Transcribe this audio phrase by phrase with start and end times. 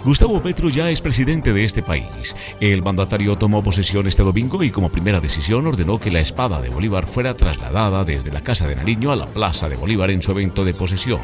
[0.04, 2.34] Gustavo Petro ya es presidente de este país.
[2.58, 6.70] El mandatario tomó posesión este domingo y como primera decisión ordenó que la espada de
[6.70, 10.32] Bolívar fuera trasladada desde la Casa de Nariño a la Plaza de Bolívar en su
[10.32, 11.20] evento de posesión.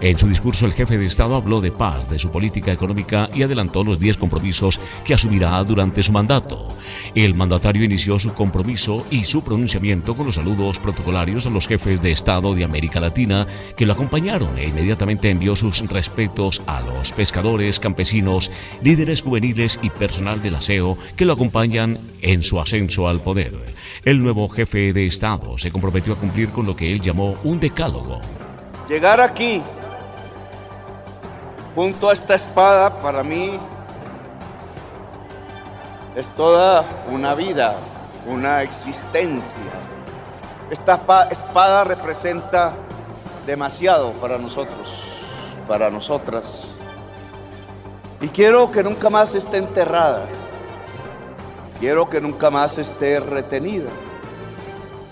[0.00, 3.42] En su discurso el jefe de Estado habló de paz, de su política económica y
[3.42, 6.68] adelantó los 10 compromisos que asumirá durante su mandato.
[7.16, 12.00] El mandatario inició su compromiso y su pronunciamiento con los saludos protocolarios a los jefes
[12.00, 17.12] de Estado de América Latina que lo acompañaron e inmediatamente envió sus respetos a los
[17.12, 18.03] pescadores, campesinos,
[18.82, 23.52] líderes juveniles y personal del aseo que lo acompañan en su ascenso al poder.
[24.04, 27.60] El nuevo jefe de Estado se comprometió a cumplir con lo que él llamó un
[27.60, 28.20] decálogo.
[28.88, 29.62] Llegar aquí,
[31.74, 33.58] junto a esta espada, para mí
[36.16, 37.76] es toda una vida,
[38.26, 39.62] una existencia.
[40.70, 41.00] Esta
[41.30, 42.74] espada representa
[43.46, 45.02] demasiado para nosotros,
[45.68, 46.73] para nosotras.
[48.24, 50.24] Y quiero que nunca más esté enterrada.
[51.78, 53.90] Quiero que nunca más esté retenida.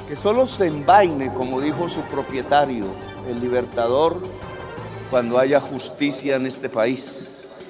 [0.09, 2.87] Que solo se envaine, como dijo su propietario,
[3.29, 4.23] el libertador,
[5.11, 7.69] cuando haya justicia en este país.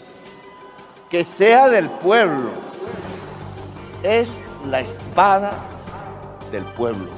[1.10, 2.50] Que sea del pueblo.
[4.04, 5.54] Es la espada
[6.52, 7.08] del pueblo.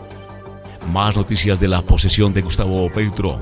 [0.91, 3.41] Más noticias de la posesión de Gustavo Petro.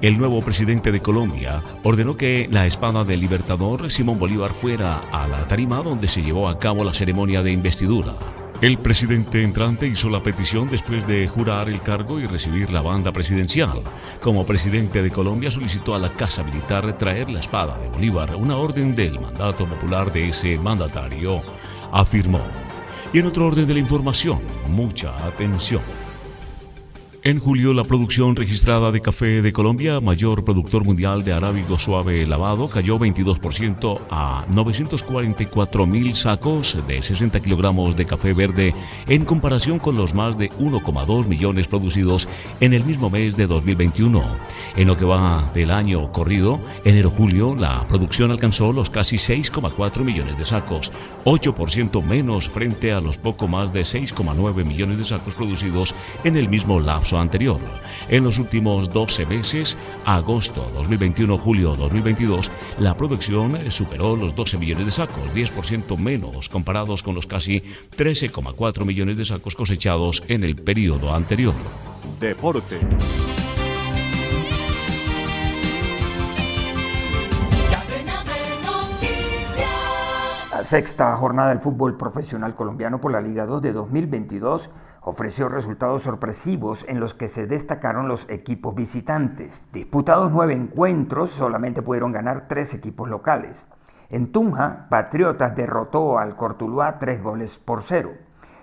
[0.00, 5.28] El nuevo presidente de Colombia ordenó que la espada del libertador Simón Bolívar fuera a
[5.28, 8.14] la tarima donde se llevó a cabo la ceremonia de investidura.
[8.62, 13.12] El presidente entrante hizo la petición después de jurar el cargo y recibir la banda
[13.12, 13.82] presidencial.
[14.22, 18.56] Como presidente de Colombia solicitó a la Casa Militar traer la espada de Bolívar, una
[18.56, 21.42] orden del mandato popular de ese mandatario,
[21.92, 22.40] afirmó.
[23.12, 25.82] Y en otro orden de la información, mucha atención.
[27.22, 32.26] En julio, la producción registrada de café de Colombia, mayor productor mundial de arábigo suave
[32.26, 38.74] lavado, cayó 22% a 944 mil sacos de 60 kilogramos de café verde
[39.06, 42.26] en comparación con los más de 1,2 millones producidos
[42.58, 44.24] en el mismo mes de 2021.
[44.76, 50.38] En lo que va del año corrido, enero-julio, la producción alcanzó los casi 6,4 millones
[50.38, 50.90] de sacos,
[51.26, 55.94] 8% menos frente a los poco más de 6,9 millones de sacos producidos
[56.24, 57.58] en el mismo lapso anterior.
[58.08, 64.90] En los últimos 12 meses, agosto 2021-julio 2022, la producción superó los 12 millones de
[64.90, 67.62] sacos, 10% menos comparados con los casi
[67.96, 71.54] 13,4 millones de sacos cosechados en el periodo anterior.
[72.18, 72.78] Deporte.
[80.52, 84.68] La sexta jornada del fútbol profesional colombiano por la Liga 2 de 2022
[85.02, 89.64] ofreció resultados sorpresivos en los que se destacaron los equipos visitantes.
[89.72, 93.66] Disputados nueve encuentros, solamente pudieron ganar tres equipos locales.
[94.10, 98.10] En Tunja, Patriotas derrotó al Cortuluá tres goles por cero.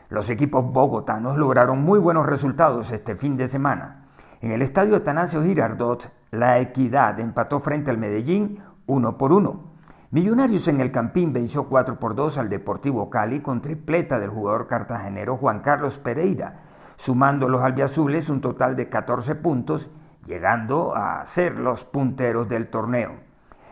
[0.09, 4.07] Los equipos bogotanos lograron muy buenos resultados este fin de semana.
[4.41, 9.76] En el estadio Atanasio Girardot, la Equidad empató frente al Medellín uno por uno.
[10.09, 14.65] Millonarios en el Campín venció 4 por 2 al Deportivo Cali con tripleta del jugador
[14.65, 16.61] cartagenero Juan Carlos Pereira,
[16.95, 19.89] sumando los albiazules un total de 14 puntos,
[20.25, 23.15] llegando a ser los punteros del torneo.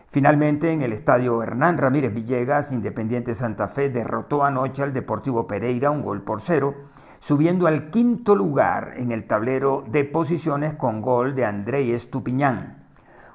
[0.07, 5.89] Finalmente, en el estadio Hernán Ramírez Villegas, Independiente Santa Fe derrotó anoche al Deportivo Pereira
[5.89, 6.75] un gol por cero,
[7.21, 12.84] subiendo al quinto lugar en el tablero de posiciones con gol de Andrés Tupiñán.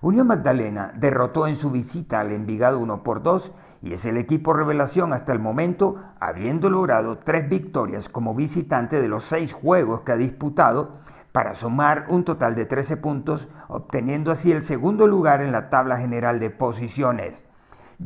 [0.02, 3.52] Unión Magdalena derrotó en su visita al Envigado 1 por 2
[3.82, 9.08] y es el equipo revelación hasta el momento, habiendo logrado tres victorias como visitante de
[9.08, 11.00] los seis juegos que ha disputado,
[11.32, 15.99] para sumar un total de 13 puntos, obteniendo así el segundo lugar en la tabla
[15.99, 17.44] general de posiciones.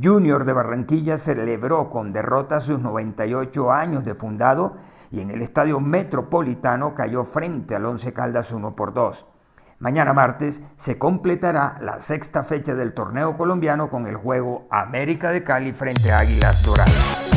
[0.03, 4.79] Junior de Barranquilla celebró con derrota sus 98 años de fundado
[5.13, 9.27] y en el Estadio Metropolitano cayó frente al Once Caldas 1 por 2.
[9.85, 15.45] Mañana martes se completará la sexta fecha del torneo colombiano con el juego América de
[15.45, 17.29] Cali frente a Águilas Doradas.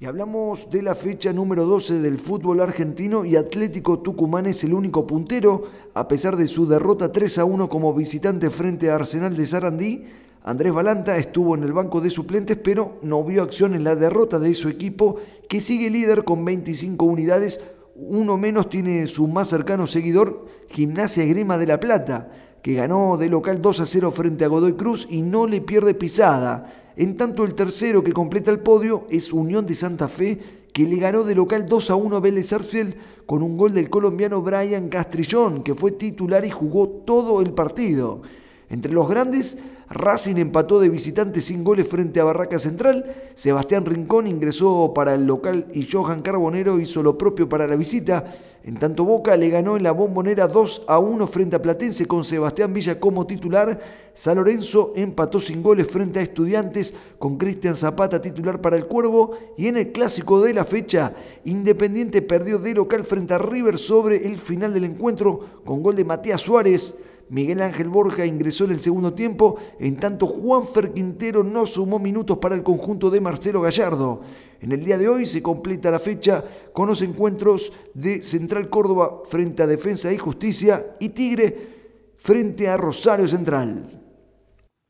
[0.00, 4.74] Y hablamos de la fecha número 12 del fútbol argentino y Atlético Tucumán es el
[4.74, 9.36] único puntero, a pesar de su derrota 3 a 1 como visitante frente a Arsenal
[9.36, 10.06] de Sarandí.
[10.42, 14.40] Andrés Balanta estuvo en el banco de suplentes, pero no vio acción en la derrota
[14.40, 17.60] de su equipo, que sigue líder con 25 unidades.
[18.00, 22.30] Uno menos tiene su más cercano seguidor, Gimnasia Grima de la Plata,
[22.62, 25.94] que ganó de local 2 a 0 frente a Godoy Cruz y no le pierde
[25.94, 26.92] pisada.
[26.96, 30.38] En tanto, el tercero que completa el podio es Unión de Santa Fe,
[30.72, 32.94] que le ganó de local 2 a 1 a Vélez Sarsfield
[33.26, 38.22] con un gol del colombiano Brian Castrillón, que fue titular y jugó todo el partido.
[38.70, 39.58] Entre los grandes,
[39.90, 45.26] Racing empató de visitante sin goles frente a Barraca Central, Sebastián Rincón ingresó para el
[45.26, 48.24] local y Johan Carbonero hizo lo propio para la visita.
[48.64, 52.22] En tanto Boca le ganó en la bombonera 2 a 1 frente a Platense con
[52.22, 53.80] Sebastián Villa como titular.
[54.12, 59.38] San Lorenzo empató sin goles frente a Estudiantes con Cristian Zapata titular para el Cuervo.
[59.56, 61.14] Y en el clásico de la fecha,
[61.44, 66.04] Independiente perdió de local frente a River sobre el final del encuentro con gol de
[66.04, 66.94] Matías Suárez.
[67.30, 72.38] Miguel Ángel Borja ingresó en el segundo tiempo, en tanto Juanfer Quintero no sumó minutos
[72.38, 74.22] para el conjunto de Marcelo Gallardo.
[74.60, 79.22] En el día de hoy se completa la fecha con los encuentros de Central Córdoba
[79.28, 84.02] frente a Defensa y Justicia y Tigre frente a Rosario Central.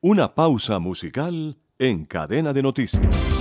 [0.00, 3.37] Una pausa musical en cadena de noticias.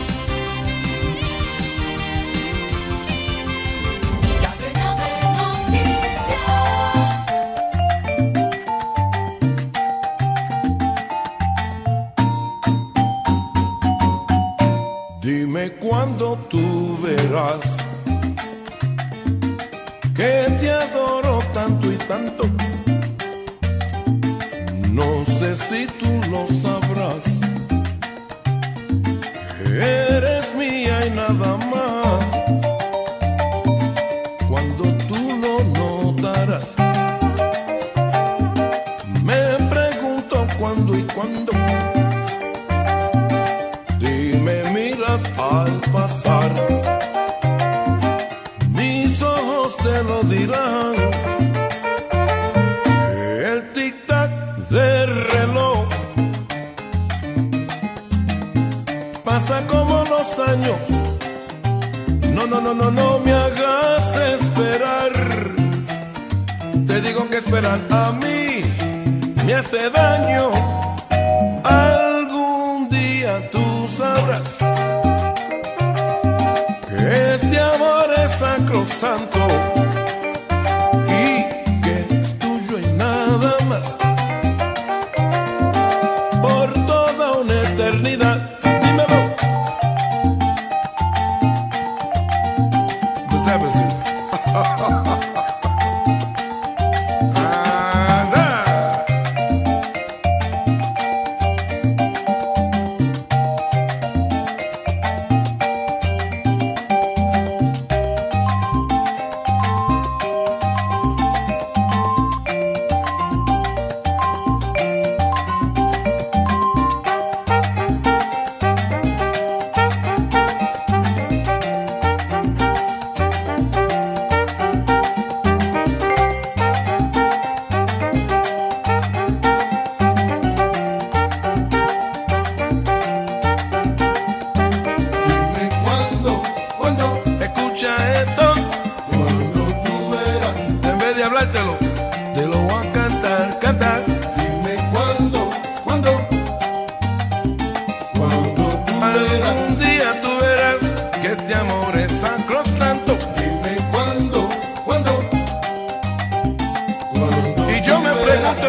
[45.37, 46.51] Al pasar.
[48.69, 50.93] Mis ojos te lo dirán.
[53.51, 54.31] El tic-tac
[54.69, 55.87] del reloj
[59.23, 60.79] pasa como los años.
[62.33, 65.11] No, no, no, no, no me hagas esperar.
[66.87, 68.63] Te digo que esperar a mí
[69.45, 70.56] me hace daño.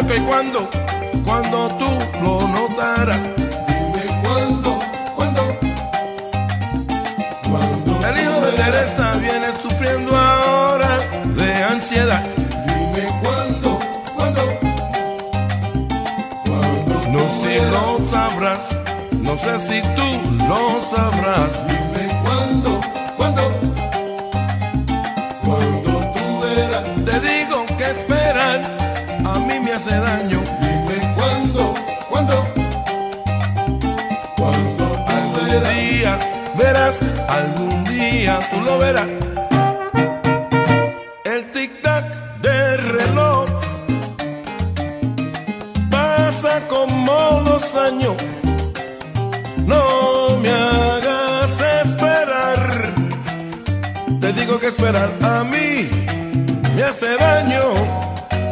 [0.09, 0.67] Dime cuándo,
[1.23, 1.85] cuando tú
[2.23, 3.21] lo notarás.
[3.67, 4.79] Dime cuándo,
[5.15, 5.41] cuándo,
[7.47, 8.07] cuando.
[8.07, 10.97] El hijo de Teresa viene sufriendo ahora
[11.35, 12.23] de ansiedad.
[12.65, 13.77] Dime cuándo,
[14.15, 14.41] cuándo,
[16.43, 17.09] cuando.
[17.11, 18.79] No sé si lo sabrás,
[19.11, 21.88] no sé si tú lo sabrás.
[41.25, 42.05] El tic tac
[42.39, 43.49] del reloj
[45.91, 48.15] pasa como los años.
[49.65, 52.93] No me hagas esperar.
[54.21, 55.89] Te digo que esperar a mí
[56.73, 57.63] me hace daño.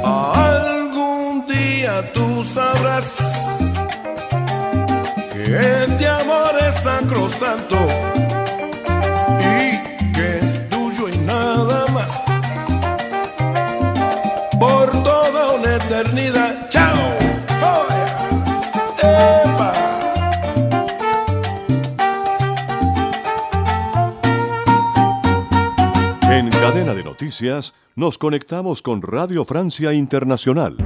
[0.04, 3.60] Algún día tú sabrás
[5.32, 7.78] que este amor es sacrosanto
[27.28, 30.78] noticias nos conectamos con Radio Francia Internacional.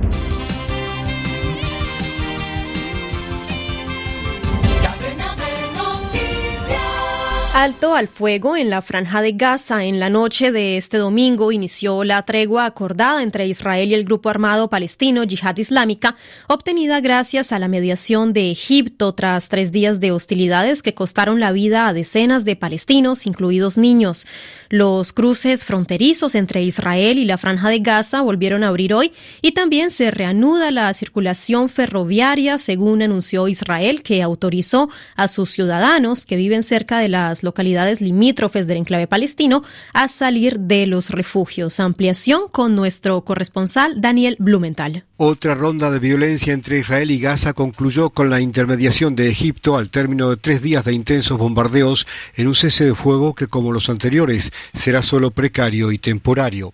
[7.53, 9.85] Alto al fuego en la franja de Gaza.
[9.85, 14.29] En la noche de este domingo inició la tregua acordada entre Israel y el grupo
[14.29, 16.15] armado palestino Yihad Islámica,
[16.47, 21.51] obtenida gracias a la mediación de Egipto tras tres días de hostilidades que costaron la
[21.51, 24.25] vida a decenas de palestinos, incluidos niños.
[24.71, 29.11] Los cruces fronterizos entre Israel y la franja de Gaza volvieron a abrir hoy
[29.41, 36.25] y también se reanuda la circulación ferroviaria, según anunció Israel, que autorizó a sus ciudadanos
[36.25, 39.61] que viven cerca de las localidades limítrofes del enclave palestino
[39.91, 41.81] a salir de los refugios.
[41.81, 45.03] Ampliación con nuestro corresponsal Daniel Blumenthal.
[45.17, 49.89] Otra ronda de violencia entre Israel y Gaza concluyó con la intermediación de Egipto al
[49.89, 53.89] término de tres días de intensos bombardeos en un cese de fuego que, como los
[53.89, 56.73] anteriores, será solo precario y temporario.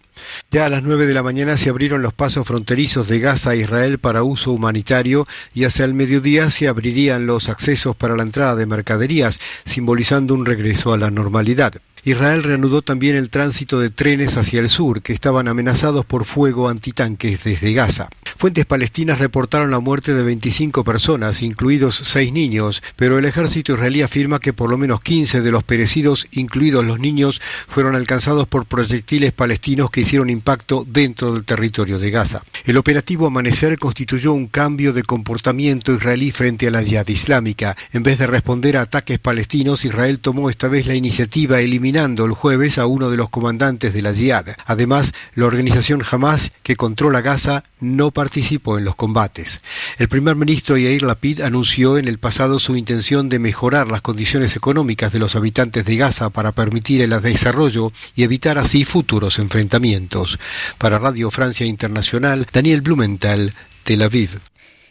[0.52, 3.56] Ya a las nueve de la mañana se abrieron los pasos fronterizos de Gaza a
[3.56, 8.56] Israel para uso humanitario y hacia el mediodía se abrirían los accesos para la entrada
[8.56, 11.74] de mercaderías, simbolizando un regreso a la normalidad.
[12.04, 16.70] Israel reanudó también el tránsito de trenes hacia el sur, que estaban amenazados por fuego
[16.70, 18.10] antitanques desde Gaza.
[18.38, 24.04] Fuentes palestinas reportaron la muerte de 25 personas, incluidos seis niños, pero el ejército israelí
[24.04, 28.66] afirma que por lo menos 15 de los perecidos, incluidos los niños, fueron alcanzados por
[28.66, 32.44] proyectiles palestinos que hicieron impacto dentro del territorio de Gaza.
[32.66, 37.76] El operativo Amanecer constituyó un cambio de comportamiento israelí frente a la yihad islámica.
[37.92, 42.32] En vez de responder a ataques palestinos, Israel tomó esta vez la iniciativa eliminando el
[42.34, 44.46] jueves a uno de los comandantes de la Jihad.
[44.66, 49.62] Además, la organización Hamas, que controla Gaza, no participó en los combates.
[49.98, 54.56] El primer ministro Yair Lapid anunció en el pasado su intención de mejorar las condiciones
[54.56, 60.40] económicas de los habitantes de Gaza para permitir el desarrollo y evitar así futuros enfrentamientos.
[60.78, 63.54] Para Radio Francia Internacional, Daniel Blumenthal,
[63.84, 64.40] Tel Aviv.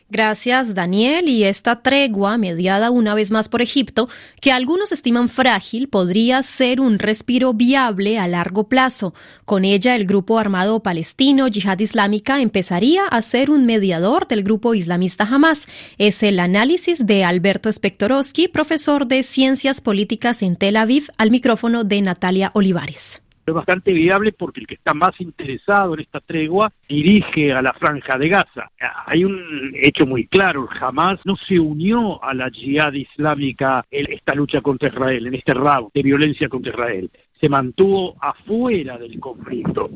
[0.09, 1.29] Gracias, Daniel.
[1.29, 4.09] Y esta tregua, mediada una vez más por Egipto,
[4.41, 9.15] que algunos estiman frágil, podría ser un respiro viable a largo plazo.
[9.45, 14.75] Con ella, el grupo armado palestino Yihad Islámica empezaría a ser un mediador del grupo
[14.75, 15.67] islamista Hamas.
[15.99, 21.83] Es el análisis de Alberto Spectorowski, profesor de Ciencias Políticas en Tel Aviv, al micrófono
[21.83, 26.73] de Natalia Olivares es bastante viable porque el que está más interesado en esta tregua
[26.89, 28.71] dirige a la franja de Gaza.
[29.07, 34.35] Hay un hecho muy claro, jamás no se unió a la yihad islámica en esta
[34.35, 37.11] lucha contra Israel, en este round de violencia contra Israel.
[37.41, 39.91] Se mantuvo afuera del conflicto.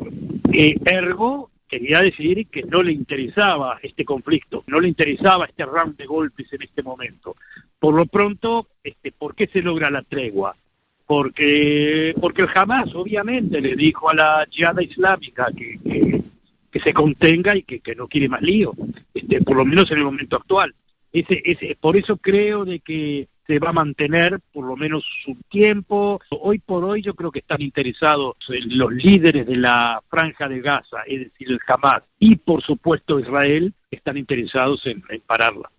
[0.53, 5.97] Eh, ergo, quería decir que no le interesaba este conflicto, no le interesaba este round
[5.97, 7.37] de golpes en este momento.
[7.79, 10.55] Por lo pronto, este, ¿por qué se logra la tregua?
[11.11, 15.77] Porque porque el Hamas obviamente le dijo a la yihad islámica que,
[16.71, 18.73] que, se contenga y que, que, no quiere más lío,
[19.13, 20.73] este, por lo menos en el momento actual.
[21.13, 25.35] Ese, ese, por eso creo de que se va a mantener por lo menos su
[25.49, 26.21] tiempo.
[26.31, 28.37] Hoy por hoy yo creo que están interesados
[28.67, 33.75] los líderes de la franja de Gaza, es decir, el Hamas, y por supuesto Israel,
[33.91, 35.73] están interesados en pararla.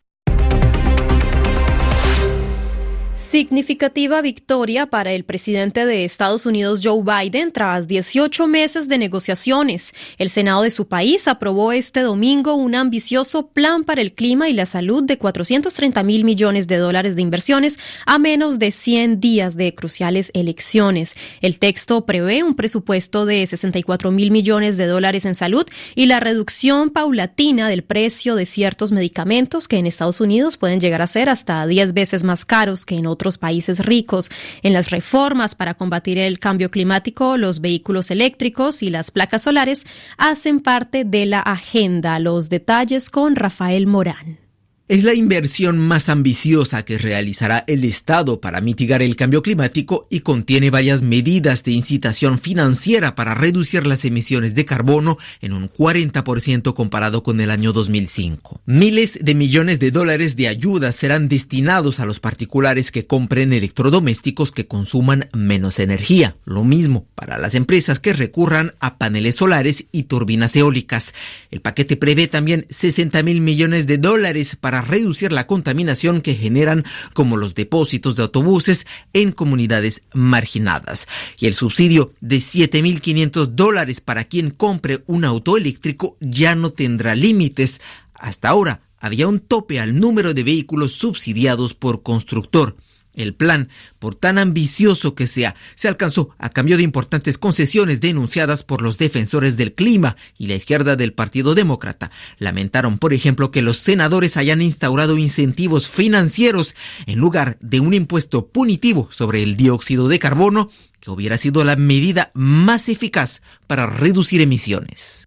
[3.22, 9.94] Significativa victoria para el presidente de Estados Unidos Joe Biden tras 18 meses de negociaciones.
[10.18, 14.54] El Senado de su país aprobó este domingo un ambicioso plan para el clima y
[14.54, 19.56] la salud de 430 mil millones de dólares de inversiones a menos de 100 días
[19.56, 21.16] de cruciales elecciones.
[21.40, 26.20] El texto prevé un presupuesto de 64 mil millones de dólares en salud y la
[26.20, 31.30] reducción paulatina del precio de ciertos medicamentos que en Estados Unidos pueden llegar a ser
[31.30, 34.32] hasta 10 veces más caros que en otros países ricos.
[34.63, 39.86] En las reformas para combatir el cambio climático, los vehículos eléctricos y las placas solares
[40.18, 42.18] hacen parte de la agenda.
[42.20, 44.40] Los detalles con Rafael Morán.
[44.88, 50.20] Es la inversión más ambiciosa que realizará el Estado para mitigar el cambio climático y
[50.20, 56.74] contiene varias medidas de incitación financiera para reducir las emisiones de carbono en un 40%
[56.74, 58.62] comparado con el año 2005.
[58.66, 64.52] Miles de millones de dólares de ayuda serán destinados a los particulares que compren electrodomésticos
[64.52, 66.36] que consuman menos energía.
[66.44, 71.14] Lo mismo para las empresas que recurran a paneles solares y turbinas eólicas.
[71.50, 76.84] El paquete prevé también 60 mil millones de dólares para reducir la contaminación que generan
[77.14, 81.08] como los depósitos de autobuses en comunidades marginadas.
[81.38, 87.16] Y el subsidio de 7.500 dólares para quien compre un auto eléctrico ya no tendrá
[87.16, 87.82] límites.
[88.14, 92.76] Hasta ahora había un tope al número de vehículos subsidiados por constructor.
[93.13, 98.63] El plan, por tan ambicioso que sea, se alcanzó a cambio de importantes concesiones denunciadas
[98.63, 102.10] por los defensores del clima y la izquierda del Partido Demócrata.
[102.38, 106.74] Lamentaron, por ejemplo, que los senadores hayan instaurado incentivos financieros
[107.06, 110.70] en lugar de un impuesto punitivo sobre el dióxido de carbono,
[111.01, 115.21] que hubiera sido la medida más eficaz para reducir emisiones.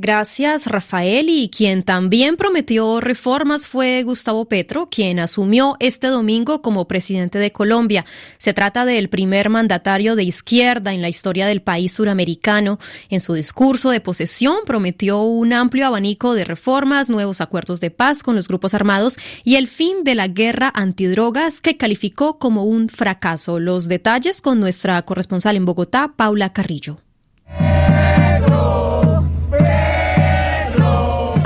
[0.00, 1.28] Gracias, Rafael.
[1.28, 7.50] Y quien también prometió reformas fue Gustavo Petro, quien asumió este domingo como presidente de
[7.50, 8.04] Colombia.
[8.38, 12.78] Se trata del primer mandatario de izquierda en la historia del país suramericano.
[13.10, 18.22] En su discurso de posesión prometió un amplio abanico de reformas, nuevos acuerdos de paz
[18.22, 22.88] con los grupos armados y el fin de la guerra antidrogas que calificó como un
[22.88, 23.58] fracaso.
[23.58, 27.00] Los detalles con nuestra corresponsal en Bogotá, Paula Carrillo.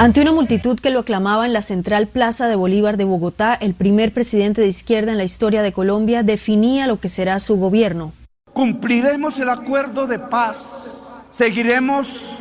[0.02, 3.73] Ante una multitud que lo aclamaba en la central Plaza de Bolívar de Bogotá, el
[3.73, 8.12] primer presidente de izquierda en la historia de Colombia definía lo que será su gobierno.
[8.52, 12.32] Cumpliremos el acuerdo de paz, seguiremos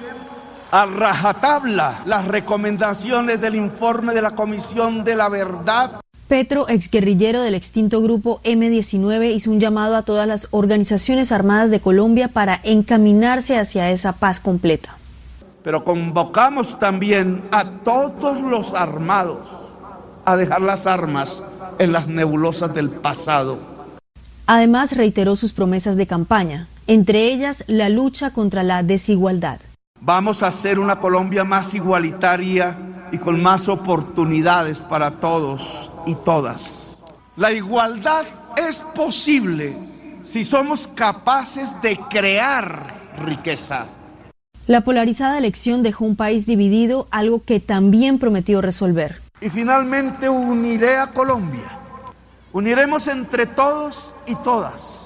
[0.71, 6.01] a rajatabla las recomendaciones del informe de la Comisión de la Verdad.
[6.27, 11.79] Petro, exguerrillero del extinto grupo M19, hizo un llamado a todas las organizaciones armadas de
[11.79, 14.97] Colombia para encaminarse hacia esa paz completa
[15.63, 19.47] pero convocamos también a todos los armados
[20.25, 21.43] a dejar las armas
[21.79, 23.59] en las nebulosas del pasado.
[24.47, 29.59] Además, reiteró sus promesas de campaña, entre ellas la lucha contra la desigualdad.
[29.99, 32.75] Vamos a hacer una Colombia más igualitaria
[33.11, 36.97] y con más oportunidades para todos y todas.
[37.35, 38.25] La igualdad
[38.57, 39.77] es posible
[40.23, 43.87] si somos capaces de crear riqueza
[44.67, 49.21] la polarizada elección dejó un país dividido, algo que también prometió resolver.
[49.41, 51.79] Y finalmente uniré a Colombia.
[52.53, 55.01] Uniremos entre todos y todas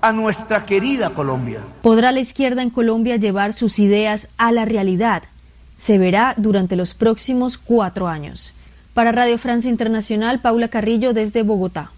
[0.00, 1.60] a nuestra querida Colombia.
[1.82, 5.22] ¿Podrá la izquierda en Colombia llevar sus ideas a la realidad?
[5.78, 8.52] Se verá durante los próximos cuatro años.
[8.92, 11.90] Para Radio Francia Internacional, Paula Carrillo desde Bogotá.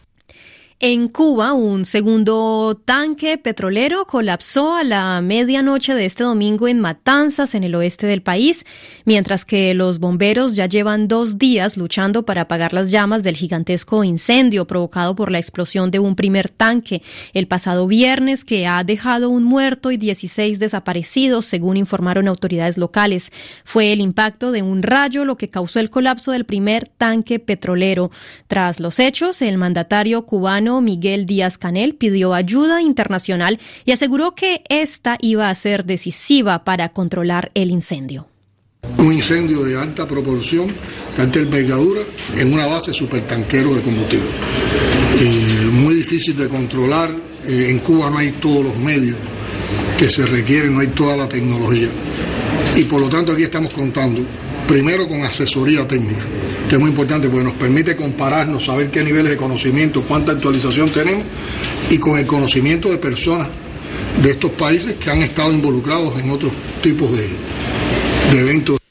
[0.79, 7.55] En Cuba, un segundo tanque petrolero colapsó a la medianoche de este domingo en Matanzas,
[7.55, 8.67] en el oeste del país,
[9.07, 14.05] mientras que los bomberos ya llevan dos días luchando para apagar las llamas del gigantesco
[14.05, 19.31] incendio provocado por la explosión de un primer tanque el pasado viernes que ha dejado
[19.31, 23.33] un muerto y 16 desaparecidos, según informaron autoridades locales.
[23.65, 28.11] Fue el impacto de un rayo lo que causó el colapso del primer tanque petrolero.
[28.47, 30.27] Tras los hechos, el mandatario
[30.67, 36.89] Miguel Díaz Canel pidió ayuda internacional y aseguró que esta iba a ser decisiva para
[36.91, 38.27] controlar el incendio.
[38.99, 40.69] Un incendio de alta proporción,
[41.17, 42.03] de alta envergadura,
[42.37, 44.29] en una base supertanquero de combustible.
[45.21, 47.11] Eh, muy difícil de controlar.
[47.47, 49.17] Eh, en Cuba no hay todos los medios
[49.99, 51.89] que se requieren, no hay toda la tecnología.
[52.77, 54.21] Y por lo tanto aquí estamos contando
[54.67, 56.25] primero con asesoría técnica,
[56.69, 60.89] que es muy importante porque nos permite compararnos, saber qué niveles de conocimiento, cuánta actualización
[60.91, 61.25] tenemos
[61.91, 63.49] y con el conocimiento de personas
[64.23, 66.53] de estos países que han estado involucrados en otros
[66.83, 67.29] tipos de,
[68.33, 68.86] de eventos.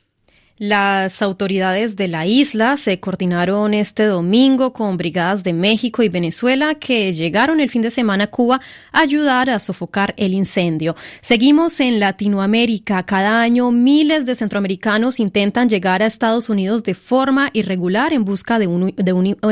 [0.58, 6.76] Las autoridades de la isla se coordinaron este domingo con brigadas de México y Venezuela
[6.76, 8.62] que llegaron el fin de semana a Cuba
[8.94, 10.96] a ayudar a sofocar el incendio.
[11.20, 13.04] Seguimos en Latinoamérica.
[13.06, 18.58] Cada año miles de centroamericanos intentan llegar a Estados Unidos de forma irregular en busca
[18.58, 18.96] de un,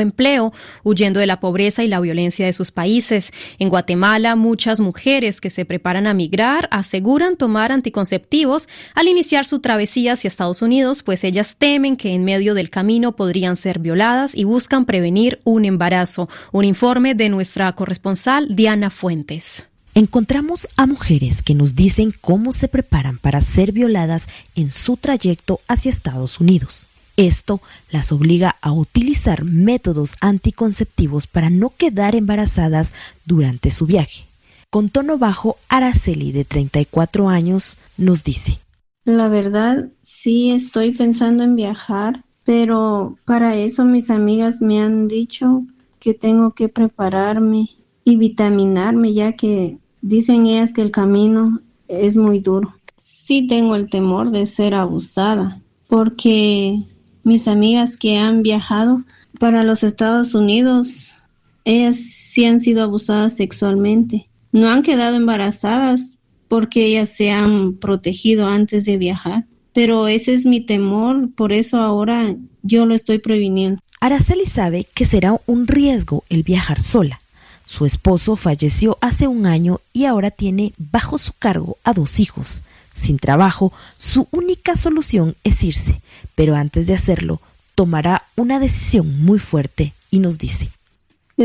[0.00, 3.30] empleo, huyendo de la pobreza y la violencia de sus países.
[3.58, 9.58] En Guatemala, muchas mujeres que se preparan a migrar aseguran tomar anticonceptivos al iniciar su
[9.58, 14.34] travesía hacia Estados Unidos pues ellas temen que en medio del camino podrían ser violadas
[14.34, 16.28] y buscan prevenir un embarazo.
[16.52, 19.66] Un informe de nuestra corresponsal Diana Fuentes.
[19.96, 25.60] Encontramos a mujeres que nos dicen cómo se preparan para ser violadas en su trayecto
[25.68, 26.88] hacia Estados Unidos.
[27.16, 32.92] Esto las obliga a utilizar métodos anticonceptivos para no quedar embarazadas
[33.24, 34.26] durante su viaje.
[34.68, 38.58] Con tono bajo, Araceli, de 34 años, nos dice,
[39.04, 45.64] la verdad, sí estoy pensando en viajar, pero para eso mis amigas me han dicho
[45.98, 47.68] que tengo que prepararme
[48.04, 52.74] y vitaminarme, ya que dicen ellas que el camino es muy duro.
[52.96, 56.84] Sí tengo el temor de ser abusada, porque
[57.22, 59.02] mis amigas que han viajado
[59.38, 61.16] para los Estados Unidos,
[61.64, 64.28] ellas sí han sido abusadas sexualmente.
[64.52, 69.46] No han quedado embarazadas, porque ellas se han protegido antes de viajar.
[69.72, 73.80] Pero ese es mi temor, por eso ahora yo lo estoy previniendo.
[74.00, 77.20] Araceli sabe que será un riesgo el viajar sola.
[77.66, 82.62] Su esposo falleció hace un año y ahora tiene bajo su cargo a dos hijos.
[82.94, 86.00] Sin trabajo, su única solución es irse,
[86.34, 87.40] pero antes de hacerlo,
[87.74, 90.70] tomará una decisión muy fuerte y nos dice.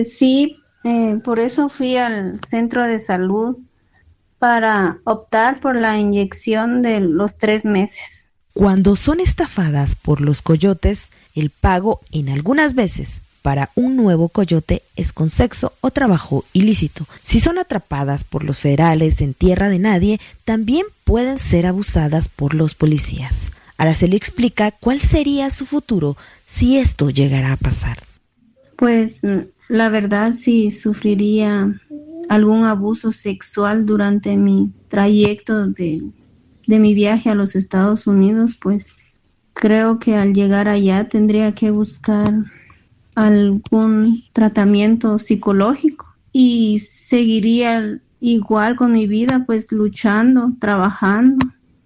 [0.03, 3.57] Sí, eh, por eso fui al centro de salud
[4.39, 8.27] para optar por la inyección de los tres meses.
[8.53, 14.83] Cuando son estafadas por los coyotes, el pago en algunas veces para un nuevo coyote
[14.95, 17.05] es con sexo o trabajo ilícito.
[17.23, 22.53] Si son atrapadas por los federales en tierra de nadie, también pueden ser abusadas por
[22.53, 23.51] los policías.
[23.77, 28.03] Araceli explica cuál sería su futuro si esto llegara a pasar.
[28.75, 29.21] Pues
[29.69, 31.79] la verdad sí sufriría
[32.29, 36.03] algún abuso sexual durante mi trayecto de,
[36.67, 38.95] mi viaje a los Estados Unidos, pues
[39.53, 42.31] creo que al llegar allá tendría que buscar
[43.15, 51.45] algún tratamiento psicológico y seguiría igual con mi vida, pues luchando, trabajando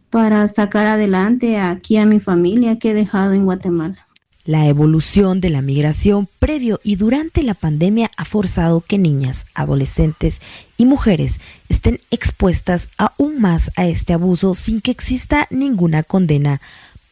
[0.10, 4.08] para sacar adelante aquí a mi familia que he dejado en Guatemala.
[4.46, 10.42] La evolución de la migración previo y durante la pandemia ha forzado que niñas, adolescentes
[10.78, 16.60] y mujeres estén expuestas aún más a este abuso sin que exista ninguna condena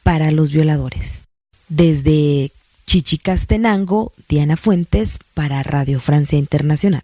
[0.03, 1.21] para los violadores.
[1.69, 2.51] Desde
[2.85, 7.03] Chichicastenango, Diana Fuentes para Radio Francia Internacional.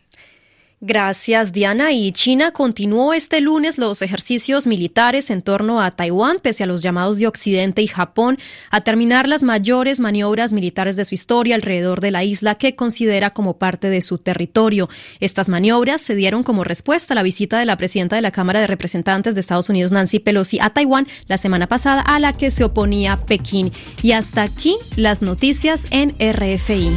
[0.79, 1.91] Gracias, Diana.
[1.91, 6.83] Y China continuó este lunes los ejercicios militares en torno a Taiwán, pese a los
[6.83, 8.37] llamados de Occidente y Japón,
[8.69, 13.31] a terminar las mayores maniobras militares de su historia alrededor de la isla que considera
[13.31, 14.87] como parte de su territorio.
[15.19, 18.59] Estas maniobras se dieron como respuesta a la visita de la presidenta de la Cámara
[18.59, 22.51] de Representantes de Estados Unidos, Nancy Pelosi, a Taiwán la semana pasada, a la que
[22.51, 23.71] se oponía Pekín.
[24.03, 26.91] Y hasta aquí las noticias en RFI.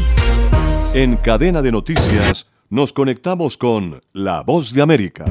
[0.93, 5.25] En cadena de noticias nos conectamos con La Voz de América.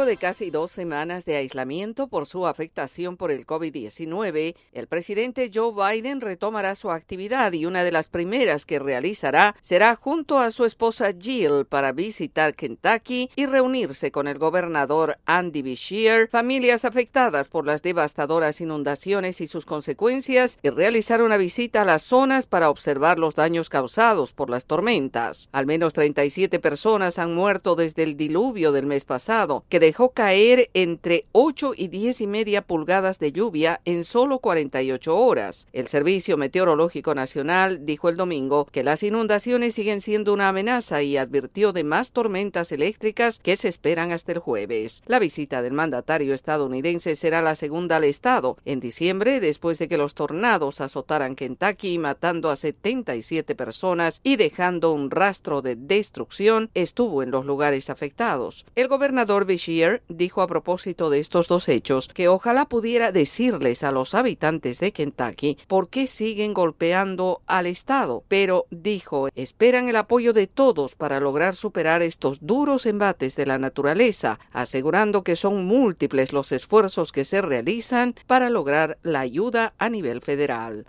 [0.00, 5.72] De casi dos semanas de aislamiento por su afectación por el COVID-19, el presidente Joe
[5.72, 10.64] Biden retomará su actividad y una de las primeras que realizará será junto a su
[10.64, 17.66] esposa Jill para visitar Kentucky y reunirse con el gobernador Andy Beshear, familias afectadas por
[17.66, 23.18] las devastadoras inundaciones y sus consecuencias, y realizar una visita a las zonas para observar
[23.18, 25.50] los daños causados por las tormentas.
[25.52, 30.70] Al menos 37 personas han muerto desde el diluvio del mes pasado, que dejó caer
[30.72, 35.66] entre 8 y 10 y media pulgadas de lluvia en solo 48 horas.
[35.72, 41.16] El Servicio Meteorológico Nacional dijo el domingo que las inundaciones siguen siendo una amenaza y
[41.16, 45.02] advirtió de más tormentas eléctricas que se esperan hasta el jueves.
[45.06, 49.98] La visita del mandatario estadounidense será la segunda al estado en diciembre después de que
[49.98, 57.24] los tornados azotaran Kentucky matando a 77 personas y dejando un rastro de destrucción estuvo
[57.24, 58.66] en los lugares afectados.
[58.76, 59.46] El gobernador
[59.80, 64.78] Jean-Pierre dijo a propósito de estos dos hechos que ojalá pudiera decirles a los habitantes
[64.78, 70.94] de Kentucky por qué siguen golpeando al Estado, pero dijo esperan el apoyo de todos
[70.94, 77.12] para lograr superar estos duros embates de la naturaleza, asegurando que son múltiples los esfuerzos
[77.12, 80.84] que se realizan para lograr la ayuda a nivel federal.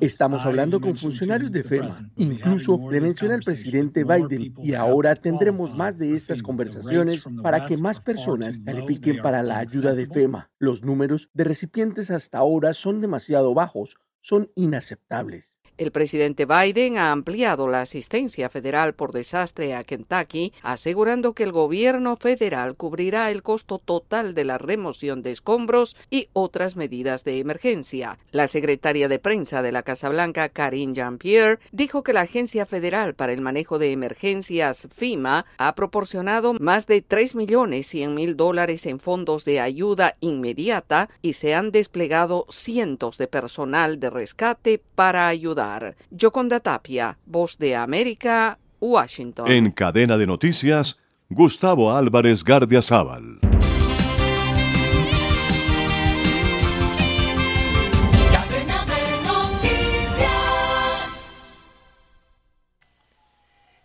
[0.00, 2.10] Estamos hablando con funcionarios de FEMA.
[2.16, 7.76] Incluso le menciona al presidente Biden y ahora tendremos más de estas conversaciones para que
[7.76, 10.50] más personas califiquen para la ayuda de FEMA.
[10.58, 15.55] Los números de recipientes hasta ahora son demasiado bajos, son inaceptables.
[15.78, 21.52] El presidente Biden ha ampliado la asistencia federal por desastre a Kentucky, asegurando que el
[21.52, 27.40] gobierno federal cubrirá el costo total de la remoción de escombros y otras medidas de
[27.40, 28.18] emergencia.
[28.30, 33.14] La secretaria de prensa de la Casa Blanca, Karine Jean-Pierre, dijo que la Agencia Federal
[33.14, 38.86] para el Manejo de Emergencias, FIMA, ha proporcionado más de 3 millones 100 mil dólares
[38.86, 45.28] en fondos de ayuda inmediata y se han desplegado cientos de personal de rescate para
[45.28, 45.65] ayudar.
[46.10, 49.50] Yoconda Tapia, Voz de América, Washington.
[49.50, 50.98] En cadena de noticias,
[51.28, 53.40] Gustavo Álvarez Gardiazabal.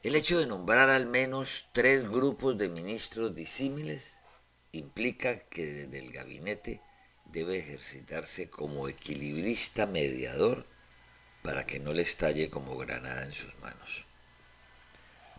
[0.04, 4.20] El hecho de nombrar al menos tres grupos de ministros disímiles
[4.72, 6.82] implica que desde el gabinete
[7.32, 10.66] debe ejercitarse como equilibrista mediador
[11.42, 14.06] para que no le estalle como granada en sus manos.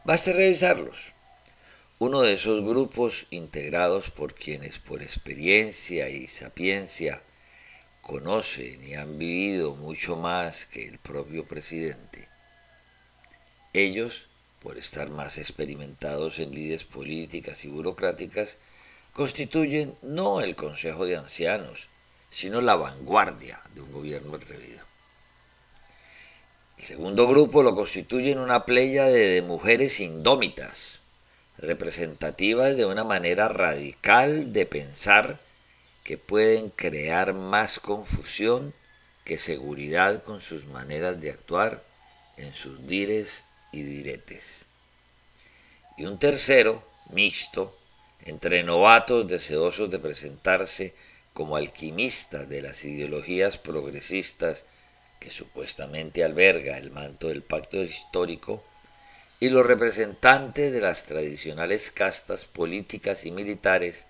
[0.04, 1.12] Basta revisarlos.
[1.98, 7.22] Uno de esos grupos integrados por quienes por experiencia y sapiencia
[8.00, 12.28] conocen y han vivido mucho más que el propio presidente.
[13.72, 14.26] Ellos,
[14.60, 18.58] por estar más experimentados en lides políticas y burocráticas,
[19.12, 21.86] constituyen no el Consejo de Ancianos,
[22.30, 24.91] sino la vanguardia de un gobierno atrevido.
[26.78, 30.98] El segundo grupo lo constituyen una playa de mujeres indómitas,
[31.58, 35.38] representativas de una manera radical de pensar
[36.02, 38.74] que pueden crear más confusión
[39.24, 41.84] que seguridad con sus maneras de actuar
[42.36, 44.66] en sus dires y diretes.
[45.96, 47.76] Y un tercero, mixto,
[48.24, 50.94] entre novatos deseosos de presentarse
[51.32, 54.64] como alquimistas de las ideologías progresistas
[55.22, 58.64] que supuestamente alberga el manto del pacto histórico,
[59.38, 64.06] y los representantes de las tradicionales castas políticas y militares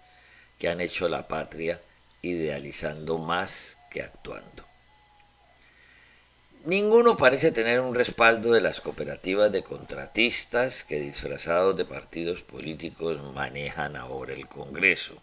[0.59, 1.81] que han hecho la patria
[2.23, 4.65] idealizando más que actuando.
[6.65, 13.21] Ninguno parece tener un respaldo de las cooperativas de contratistas que disfrazados de partidos políticos
[13.35, 15.21] manejan ahora el Congreso.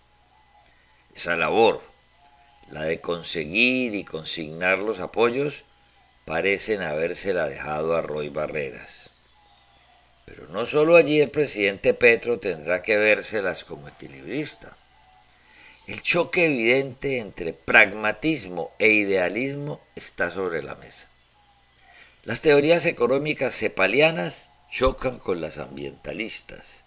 [1.16, 1.82] Esa labor,
[2.70, 5.64] la de conseguir y consignar los apoyos,
[6.30, 9.10] parecen habérsela dejado a Roy Barreras.
[10.26, 14.78] Pero no solo allí el presidente Petro tendrá que vérselas como equilibrista.
[15.88, 21.08] El choque evidente entre pragmatismo e idealismo está sobre la mesa.
[22.26, 26.84] Las teorías económicas cepalianas chocan con las ambientalistas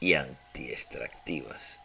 [0.00, 1.80] y antiextractivas.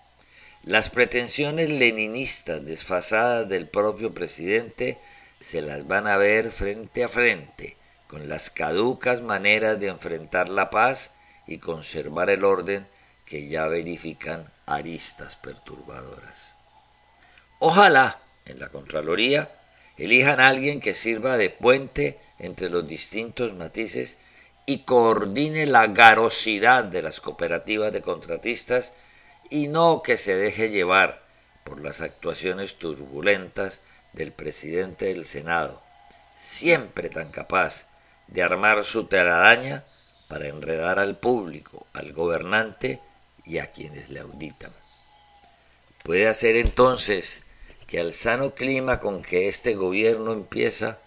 [0.64, 4.98] Las pretensiones leninistas desfasadas del propio presidente
[5.40, 10.70] se las van a ver frente a frente con las caducas maneras de enfrentar la
[10.70, 11.14] paz
[11.48, 12.88] y conservar el orden
[13.26, 16.54] que ya verifican aristas perturbadoras.
[17.60, 19.50] Ojalá en la Contraloría
[19.98, 24.18] elijan a alguien que sirva de puente entre los distintos matices
[24.66, 28.94] y coordine la garosidad de las cooperativas de contratistas
[29.50, 31.24] y no que se deje llevar
[31.64, 33.82] por las actuaciones turbulentas
[34.16, 35.82] del presidente del Senado,
[36.40, 37.88] siempre tan capaz
[38.28, 39.84] de armar su telaraña
[40.28, 43.00] para enredar al público, al gobernante
[43.44, 44.72] y a quienes le auditan.
[46.04, 47.44] Puede hacer entonces
[47.88, 51.00] que al sano clima con que este gobierno empieza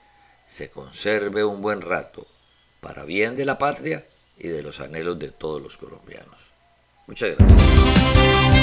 [0.47, 2.27] se conserve un buen rato,
[2.81, 4.05] para bien de la patria
[4.39, 6.39] y de los anhelos de todos los colombianos.
[7.07, 8.58] Muchas gracias.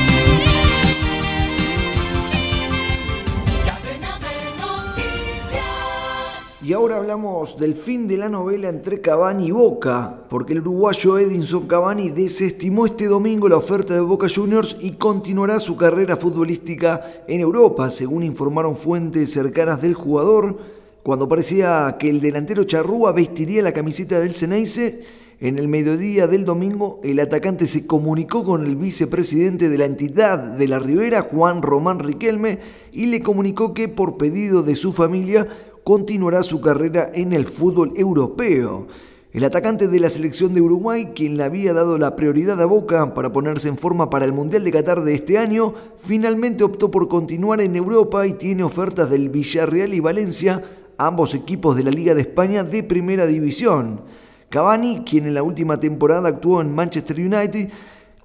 [6.66, 11.20] Y ahora hablamos del fin de la novela entre Cavani y Boca, porque el uruguayo
[11.20, 17.22] Edinson Cavani desestimó este domingo la oferta de Boca Juniors y continuará su carrera futbolística
[17.28, 20.58] en Europa, según informaron fuentes cercanas del jugador.
[21.04, 25.04] Cuando parecía que el delantero Charrúa vestiría la camiseta del Ceneice,
[25.42, 30.40] En el mediodía del domingo, el atacante se comunicó con el vicepresidente de la entidad
[30.40, 32.60] de la Ribera, Juan Román Riquelme,
[32.94, 35.46] y le comunicó que por pedido de su familia
[35.86, 38.88] continuará su carrera en el fútbol europeo.
[39.32, 43.14] El atacante de la selección de Uruguay, quien le había dado la prioridad a Boca
[43.14, 47.08] para ponerse en forma para el Mundial de Qatar de este año, finalmente optó por
[47.08, 50.64] continuar en Europa y tiene ofertas del Villarreal y Valencia,
[50.98, 54.02] ambos equipos de la Liga de España de Primera División.
[54.50, 57.70] Cavani, quien en la última temporada actuó en Manchester United,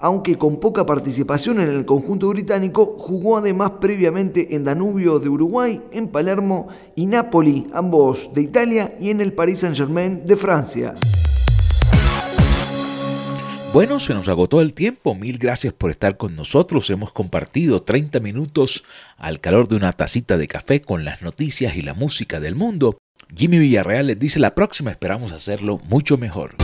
[0.01, 5.83] aunque con poca participación en el conjunto británico, jugó además previamente en Danubio de Uruguay,
[5.93, 10.95] en Palermo y Napoli, ambos de Italia, y en el Paris Saint-Germain de Francia.
[13.73, 15.15] Bueno, se nos agotó el tiempo.
[15.15, 16.91] Mil gracias por estar con nosotros.
[16.91, 18.83] Hemos compartido 30 minutos
[19.17, 22.99] al calor de una tacita de café con las noticias y la música del mundo.
[23.33, 26.57] Jimmy Villarreal les dice la próxima esperamos hacerlo mucho mejor.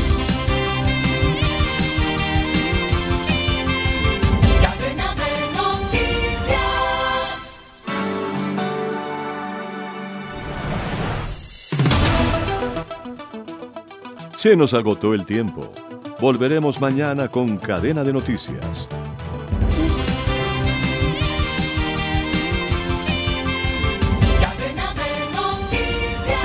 [14.37, 15.73] Se nos agotó el tiempo.
[16.21, 18.87] Volveremos mañana con Cadena de Noticias.